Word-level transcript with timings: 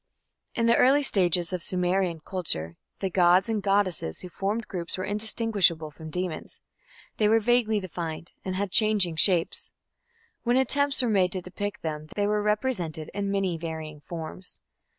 In 0.55 0.65
the 0.65 0.75
early 0.77 1.03
stages 1.03 1.53
of 1.53 1.61
Sumerian 1.61 2.21
culture, 2.21 2.75
the 3.01 3.09
gods 3.11 3.47
and 3.47 3.61
goddesses 3.61 4.21
who 4.21 4.29
formed 4.29 4.67
groups 4.67 4.97
were 4.97 5.03
indistinguishable 5.03 5.91
from 5.91 6.09
demons. 6.09 6.59
They 7.17 7.27
were 7.27 7.39
vaguely 7.39 7.79
defined, 7.79 8.31
and 8.43 8.55
had 8.55 8.71
changing 8.71 9.17
shapes. 9.17 9.73
When 10.41 10.57
attempts 10.57 11.03
were 11.03 11.09
made 11.09 11.31
to 11.33 11.41
depict 11.43 11.83
them 11.83 12.07
they 12.15 12.25
were 12.25 12.41
represented 12.41 13.11
in 13.13 13.29
many 13.29 13.59
varying 13.59 14.01
forms. 14.07 14.59